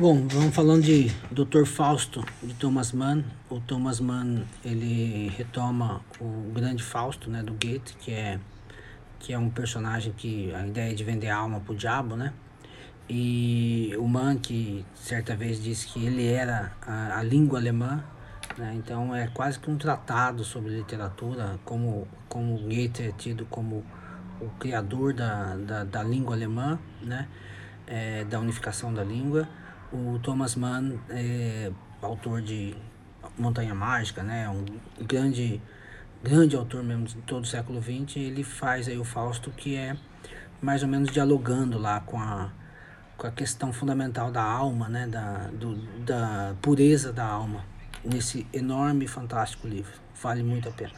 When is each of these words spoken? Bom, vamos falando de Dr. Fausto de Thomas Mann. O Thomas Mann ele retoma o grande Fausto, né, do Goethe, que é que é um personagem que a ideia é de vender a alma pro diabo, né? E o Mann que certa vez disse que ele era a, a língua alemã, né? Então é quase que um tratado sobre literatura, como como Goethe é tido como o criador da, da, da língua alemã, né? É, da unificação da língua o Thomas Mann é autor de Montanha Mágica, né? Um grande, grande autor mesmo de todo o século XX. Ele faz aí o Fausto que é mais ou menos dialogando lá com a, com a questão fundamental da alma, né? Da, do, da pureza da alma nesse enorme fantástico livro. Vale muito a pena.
Bom, 0.00 0.26
vamos 0.28 0.54
falando 0.54 0.82
de 0.82 1.10
Dr. 1.30 1.66
Fausto 1.66 2.24
de 2.42 2.54
Thomas 2.54 2.90
Mann. 2.90 3.22
O 3.50 3.60
Thomas 3.60 4.00
Mann 4.00 4.44
ele 4.64 5.28
retoma 5.36 6.00
o 6.18 6.50
grande 6.54 6.82
Fausto, 6.82 7.28
né, 7.28 7.42
do 7.42 7.52
Goethe, 7.52 7.94
que 8.00 8.10
é 8.10 8.40
que 9.18 9.34
é 9.34 9.38
um 9.38 9.50
personagem 9.50 10.14
que 10.16 10.54
a 10.54 10.66
ideia 10.66 10.92
é 10.92 10.94
de 10.94 11.04
vender 11.04 11.28
a 11.28 11.36
alma 11.36 11.60
pro 11.60 11.74
diabo, 11.74 12.16
né? 12.16 12.32
E 13.10 13.94
o 13.98 14.08
Mann 14.08 14.38
que 14.38 14.86
certa 14.94 15.36
vez 15.36 15.62
disse 15.62 15.88
que 15.88 16.06
ele 16.06 16.26
era 16.26 16.72
a, 16.80 17.18
a 17.18 17.22
língua 17.22 17.58
alemã, 17.58 18.02
né? 18.56 18.72
Então 18.76 19.14
é 19.14 19.26
quase 19.26 19.58
que 19.58 19.70
um 19.70 19.76
tratado 19.76 20.44
sobre 20.44 20.74
literatura, 20.74 21.60
como 21.62 22.08
como 22.26 22.56
Goethe 22.56 23.02
é 23.02 23.12
tido 23.12 23.44
como 23.50 23.84
o 24.40 24.48
criador 24.58 25.12
da, 25.12 25.56
da, 25.56 25.84
da 25.84 26.02
língua 26.02 26.34
alemã, 26.34 26.78
né? 27.02 27.28
É, 27.86 28.24
da 28.24 28.40
unificação 28.40 28.94
da 28.94 29.04
língua 29.04 29.46
o 29.92 30.18
Thomas 30.22 30.54
Mann 30.54 30.98
é 31.08 31.70
autor 32.02 32.40
de 32.40 32.76
Montanha 33.38 33.74
Mágica, 33.74 34.22
né? 34.22 34.48
Um 34.48 34.64
grande, 35.04 35.60
grande 36.22 36.56
autor 36.56 36.82
mesmo 36.82 37.06
de 37.06 37.16
todo 37.22 37.44
o 37.44 37.46
século 37.46 37.80
XX. 37.82 38.16
Ele 38.16 38.44
faz 38.44 38.88
aí 38.88 38.98
o 38.98 39.04
Fausto 39.04 39.50
que 39.50 39.76
é 39.76 39.96
mais 40.60 40.82
ou 40.82 40.88
menos 40.88 41.10
dialogando 41.10 41.78
lá 41.78 42.00
com 42.00 42.18
a, 42.18 42.50
com 43.16 43.26
a 43.26 43.30
questão 43.30 43.72
fundamental 43.72 44.30
da 44.30 44.42
alma, 44.42 44.88
né? 44.88 45.06
Da, 45.06 45.48
do, 45.48 45.76
da 46.04 46.54
pureza 46.60 47.12
da 47.12 47.24
alma 47.24 47.64
nesse 48.04 48.46
enorme 48.52 49.06
fantástico 49.06 49.66
livro. 49.66 49.92
Vale 50.22 50.42
muito 50.42 50.68
a 50.68 50.72
pena. 50.72 50.92